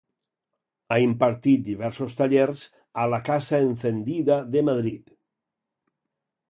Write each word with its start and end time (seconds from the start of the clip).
Ha 0.93 0.97
impartit 1.03 1.67
diversos 1.67 2.17
tallers 2.21 2.65
a 3.03 3.07
La 3.15 3.21
Casa 3.29 3.61
Encendida 3.67 4.39
de 4.57 4.67
Madrid. 4.73 5.17